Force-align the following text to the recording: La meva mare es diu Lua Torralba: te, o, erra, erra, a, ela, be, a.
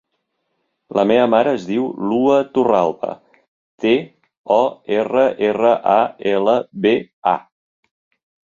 La 0.99 1.03
meva 1.11 1.27
mare 1.33 1.51
es 1.57 1.67
diu 1.71 1.83
Lua 2.13 2.39
Torralba: 2.55 3.11
te, 3.85 3.93
o, 4.57 4.59
erra, 4.99 5.27
erra, 5.51 5.75
a, 5.97 5.99
ela, 6.37 6.59
be, 6.87 6.99
a. 7.37 7.37